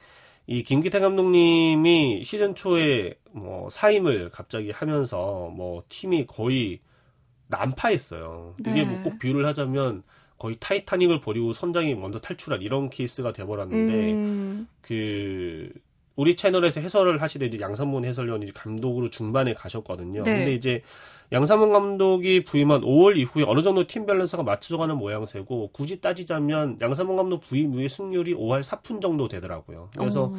[0.47, 6.79] 이 김기태 감독님이 시즌 초에 뭐 사임을 갑자기 하면서 뭐 팀이 거의
[7.47, 8.55] 난파했어요.
[8.59, 8.71] 네.
[8.71, 10.03] 이게 뭐 꼭 비유를 하자면
[10.37, 15.71] 거의 타이타닉을 버리고 선장이 먼저 탈출한 이런 케이스가 돼버렸는데 음, 그
[16.15, 20.23] 우리 채널에서 해설을 하시던 이제 양상문 해설위원이 감독으로 중반에 가셨거든요.
[20.23, 20.37] 네.
[20.37, 20.81] 근데 이제
[21.31, 27.41] 양상문 감독이 부임한 5월 이후에 어느 정도 팀 밸런스가 맞춰져가는 모양새고 굳이 따지자면 양상문 감독
[27.41, 29.89] 부임 후에 승률이 5할 4푼 정도 되더라고요.
[29.97, 30.35] 그래서 어,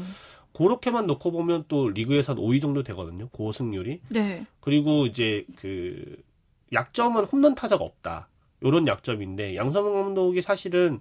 [0.53, 3.29] 그렇게만 놓고 보면 또 리그에서 한 5위 정도 되거든요.
[3.29, 4.01] 고 승률이.
[4.11, 4.47] 네.
[4.61, 6.17] 그리고 이제 그
[6.73, 8.29] 약점은 홈런 타자가 없다.
[8.63, 11.01] 요런 약점인데 양상문 감독이 사실은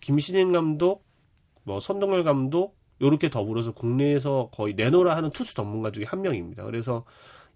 [0.00, 1.04] 김시진 감독,
[1.64, 6.64] 뭐 선동열 감독 요렇게 더불어서 국내에서 거의 내노라 하는 투수 전문가 중에 한 명입니다.
[6.64, 7.04] 그래서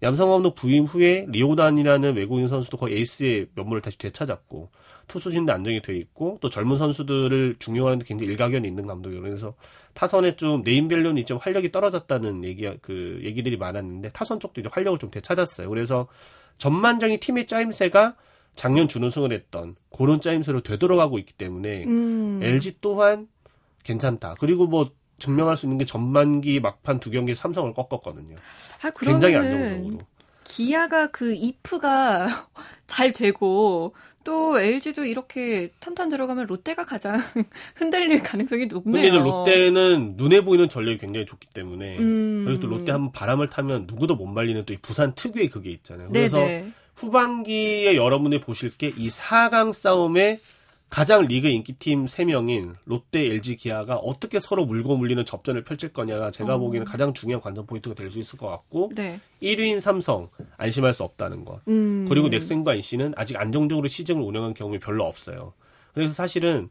[0.03, 4.69] 양상문 감독 부임 후에 리오단이라는 외국인 선수도 거의 에이스의 면모를 다시 되찾았고
[5.07, 9.21] 투수진도 안정이 돼 있고 또 젊은 선수들을 중용하는데 굉장히 일가견이 있는 감독이에요.
[9.21, 9.55] 그래서
[9.93, 14.99] 타선에 좀 name value는 좀 활력이 떨어졌다는 얘기 그 얘기들이 많았는데 타선 쪽도 이제 활력을
[14.99, 15.69] 좀 되찾았어요.
[15.69, 16.07] 그래서
[16.57, 18.15] 전반적인 팀의 짜임새가
[18.57, 22.41] 작년 준우승을 했던 그런 짜임새로 되돌아가고 있기 때문에 음.
[22.43, 23.27] LG 또한
[23.83, 24.35] 괜찮다.
[24.39, 28.35] 그리고 뭐 증명할 수 있는 게 전반기 막판 두 경기 삼성을 꺾었거든요.
[28.81, 29.99] 아, 굉장히 안정적으로.
[30.43, 32.27] 기아가 그 이프가
[32.87, 33.93] 잘 되고
[34.23, 37.15] 또 LG도 이렇게 탄탄 들어가면 롯데가 가장
[37.75, 39.11] 흔들릴 가능성이 높네요.
[39.11, 42.43] 근데 롯데는 눈에 보이는 전력이 굉장히 좋기 때문에 음.
[42.45, 46.09] 그리고 또 롯데 한번 바람을 타면 누구도 못 말리는 또 이 부산 특유의 그게 있잖아요.
[46.11, 46.71] 그래서 네네.
[46.97, 50.39] 후반기에 여러분이 보실 게 이 4강 싸움에
[50.89, 56.55] 가장 리그 인기팀 3명인 롯데, LG, 기아가 어떻게 서로 물고 물리는 접전을 펼칠 거냐가 제가
[56.55, 56.57] 어.
[56.59, 59.19] 보기에는 가장 중요한 관전 포인트가 될 수 있을 것 같고 네.
[59.41, 61.59] 1위인 삼성 안심할 수 없다는 것.
[61.67, 62.05] 음.
[62.09, 65.53] 그리고 넥센과 NC는 아직 안정적으로 시즌을 운영한 경험이 별로 없어요.
[65.93, 66.69] 그래서 사실은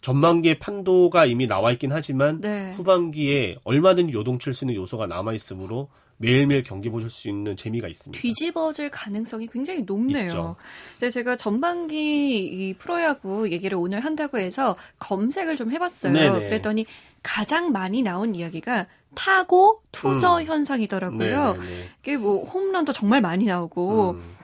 [0.00, 2.72] 전반기에 판도가 이미 나와 있긴 하지만 네.
[2.76, 5.88] 후반기에 얼마든지 요동칠 수 있는 요소가 남아 있으므로
[6.18, 8.20] 매일매일 경기 보실 수 있는 재미가 있습니다.
[8.20, 10.26] 뒤집어질 가능성이 굉장히 높네요.
[10.26, 10.56] 있죠.
[10.98, 16.12] 근데 제가 전반기 이 프로야구 얘기를 오늘 한다고 해서 검색을 좀 해봤어요.
[16.12, 16.48] 네네.
[16.48, 16.86] 그랬더니
[17.22, 20.44] 가장 많이 나온 이야기가 타고 투저 음.
[20.44, 21.52] 현상이더라고요.
[21.52, 21.88] 네네네.
[22.00, 24.36] 이게 뭐 홈런도 정말 많이 나오고 음.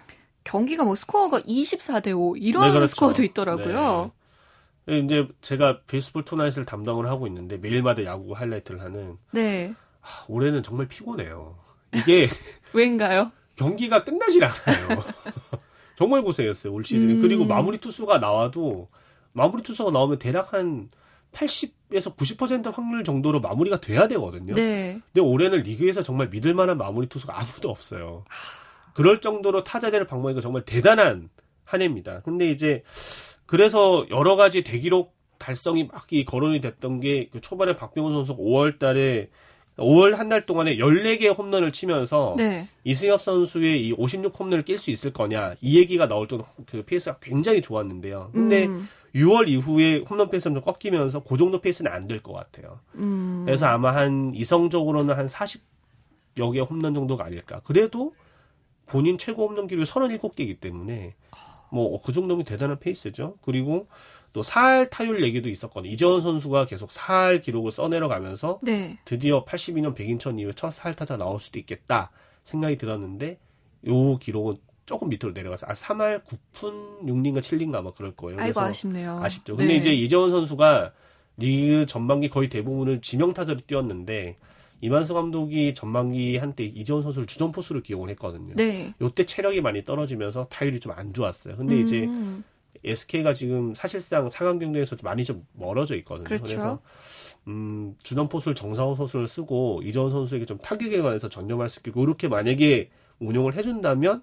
[0.45, 2.87] 경기가 뭐 스코어가 24대 5 이런 네, 그렇죠.
[2.87, 4.13] 스코어도 있더라고요.
[4.87, 4.99] 네.
[4.99, 9.75] 이제 제가 Baseball Tonight을 담당을 하고 있는데 매일마다 야구 하이라이트를 하는 네.
[10.01, 11.64] 하, 올해는 정말 피곤해요.
[11.95, 12.29] 이게
[12.73, 13.31] 왜인가요?
[13.57, 15.05] 경기가 끝나질 않아요.
[15.97, 17.11] 정말 고생했어요 올 시즌.
[17.11, 17.23] 음.
[17.23, 18.89] 그리고 마무리 투수가 나와도
[19.33, 20.91] 마무리 투수가 나오면 대략 한
[21.33, 24.55] 80에서 90% 확률 정도로 마무리가 돼야 되거든요.
[24.55, 25.01] 네.
[25.13, 28.25] 근데 올해는 리그에서 정말 믿을 만한 마무리 투수가 아무도 없어요.
[28.95, 31.29] 그럴 정도로 타자들을 방문하니까 정말 대단한
[31.65, 32.21] 한 해입니다.
[32.23, 32.83] 근데 이제
[33.47, 39.29] 그래서 여러 가지 대기록 달성이 막이 거론이 됐던 게 그 초반에 박병호 선수가 5월 달에
[39.79, 42.69] 5월 한 달 동안에 14개의 홈런을 치면서 네.
[42.85, 47.19] 이승엽 선수의 이 56 홈런을 깰 수 있을 거냐 이 얘기가 나올 정도 그 페이스가
[47.21, 48.31] 굉장히 좋았는데요.
[48.33, 48.89] 근데 음.
[49.15, 52.81] 6월 이후에 홈런 페이스가 좀 꺾이면서 그 정도 페이스는 안 될 것 같아요.
[52.95, 53.43] 음.
[53.45, 57.61] 그래서 아마 한 이성적으로는 한 40여 개 홈런 정도가 아닐까.
[57.65, 58.15] 그래도
[58.87, 61.15] 본인 최고 홈런 기록이 37개이기 때문에
[61.71, 63.37] 뭐 그 정도면 대단한 페이스죠.
[63.43, 63.89] 그리고
[64.35, 65.93] 또 사할 타율 얘기도 있었거든요.
[65.93, 68.99] 이재원 선수가 계속 사할 기록을 써내려가면서 네.
[69.05, 72.11] 드디어 82년 백인천 이후에 첫 사할 타자 나올 수도 있겠다
[72.43, 73.39] 생각이 들었는데
[73.87, 78.39] 요 기록은 조금 밑으로 내려가서 아 3할 9푼 6리인가 7리인가 아마 그럴 거예요.
[78.41, 79.21] 아이고 아쉽네요.
[79.23, 79.57] 아쉽죠.
[79.57, 79.79] 근데 네.
[79.79, 80.93] 이제 이재원 선수가
[81.37, 84.37] 리그 전반기 거의 대부분을 지명 타자로 뛰었는데
[84.81, 88.55] 이만수 감독이 전반기 한때 이재원 선수를 주전 포수로 기용을 했거든요.
[88.57, 88.93] 네.
[89.01, 91.57] 요때 체력이 많이 떨어지면서 타율이 좀 안 좋았어요.
[91.57, 91.83] 근데 음.
[91.83, 92.09] 이제
[92.85, 96.25] SK가 지금 사실상 상황 경쟁에서 많이 좀 멀어져 있거든요.
[96.25, 96.45] 그렇죠.
[96.45, 96.81] 그래서
[97.47, 102.29] 음, 주전 포수를 정상호 선수를 쓰고 이재원 선수에게 좀 타격에 관해서 전념할 수 있고 이렇게
[102.29, 104.23] 만약에 운용을 해준다면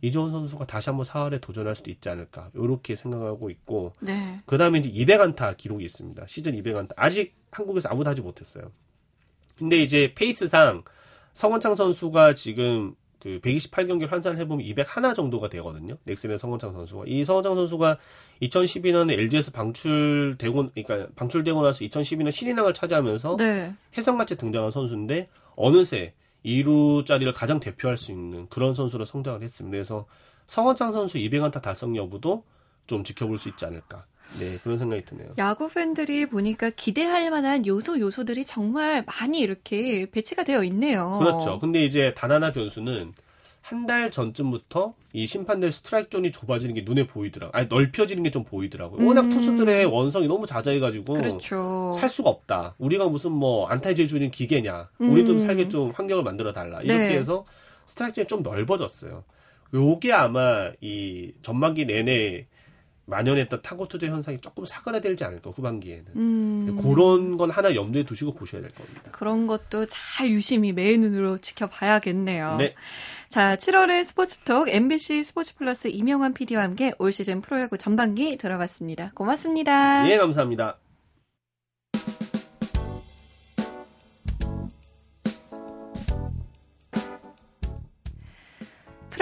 [0.00, 4.40] 이재원 선수가 다시 한번 4할에 도전할 수도 있지 않을까 이렇게 생각하고 있고 네.
[4.46, 6.26] 그 다음에 이제 200안타 기록이 있습니다.
[6.26, 8.72] 시즌 200안타 아직 한국에서 아무도 하지 못했어요.
[9.56, 10.82] 근데 이제 페이스상
[11.34, 15.96] 성원창 선수가 지금 그 128경기를 환산을 해보면 201 정도가 되거든요.
[16.02, 17.04] 넥슨의 성원창 선수가.
[17.06, 17.98] 이 성원창 선수가
[18.42, 23.74] 2012년에 LG에서 방출되고, 그러니까 방출되고 나서 2012년 신인왕을 차지하면서 네.
[23.96, 29.70] 해성같이 등장한 선수인데 어느새 2루 자리를 가장 대표할 수 있는 그런 선수로 성장을 했습니다.
[29.70, 30.06] 그래서
[30.48, 32.42] 성원창 선수 200안타 달성 여부도
[32.86, 34.04] 좀 지켜볼 수 있지 않을까.
[34.38, 35.30] 네, 그런 생각이 드네요.
[35.38, 41.18] 야구 팬들이 보니까 기대할 만한 요소 요소들이 정말 많이 이렇게 배치가 되어 있네요.
[41.18, 41.58] 그렇죠.
[41.58, 43.12] 근데 이제 단 하나 변수는
[43.62, 47.52] 한 달 전쯤부터 이 심판들 스트라이크 존이 좁아지는 게 눈에 보이더라고요.
[47.56, 49.06] 아니, 넓혀지는 게 좀 보이더라고요.
[49.06, 49.30] 워낙 음.
[49.30, 51.14] 투수들의 원성이 너무 잦아해가지고.
[51.14, 51.92] 그렇죠.
[51.96, 52.74] 살 수가 없다.
[52.78, 54.90] 우리가 무슨 뭐 안타 내주는 기계냐.
[54.98, 55.40] 우리 좀 음.
[55.40, 56.80] 살게 좀 환경을 만들어 달라.
[56.80, 57.16] 이렇게 네.
[57.18, 57.44] 해서
[57.86, 59.22] 스트라이크 존이 좀 넓어졌어요.
[59.74, 62.46] 요게 아마 이 전반기 내내
[63.06, 66.78] 만연했던 타고 투자 현상이 조금 사그라들지 않을까 후반기에는 음.
[66.80, 69.10] 그런 건 하나 염두에 두시고 보셔야 될 겁니다.
[69.10, 72.56] 그런 것도 잘 유심히 매의 눈으로 지켜봐야겠네요.
[72.56, 72.74] 네.
[73.28, 79.12] 자, 7월의 스포츠톡 MBC 스포츠 플러스 이명환 PD와 함께 올 시즌 프로야구 전반기 들어봤습니다.
[79.14, 80.08] 고맙습니다.
[80.10, 80.78] 예, 감사합니다.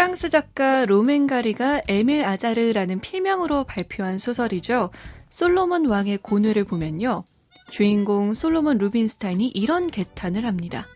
[0.01, 4.89] 프랑스 작가 로멘 가리가 에밀 아자르라는 필명으로 발표한 소설이죠.
[5.29, 7.25] 솔로몬 왕의 고뇌를 보면요.
[7.69, 10.87] 주인공 솔로몬 루빈스타인이 이런 개탄을 합니다.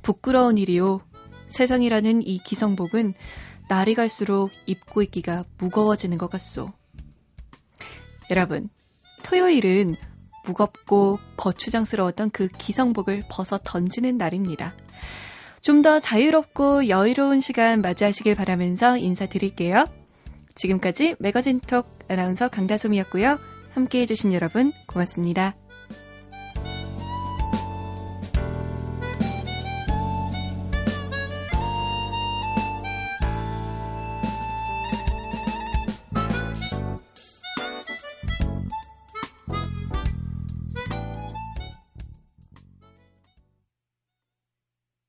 [0.00, 1.02] 부끄러운 일이요.
[1.48, 3.12] 세상이라는 이 기성복은
[3.68, 6.70] 날이 갈수록 입고 있기가 무거워지는 것 같소.
[8.30, 8.70] 여러분,
[9.24, 9.94] 토요일은
[10.46, 14.72] 무겁고 거추장스러웠던 그 기성복을 벗어 던지는 날입니다.
[15.66, 19.88] 좀 더 자유롭고 여유로운 시간 맞이하시길 바라면서 인사드릴게요.
[20.54, 23.36] 지금까지 매거진톡 아나운서 강다솜이었고요.
[23.74, 25.56] 함께 해주신 여러분 고맙습니다.